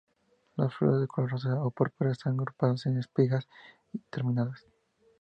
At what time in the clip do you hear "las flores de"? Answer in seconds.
0.55-1.07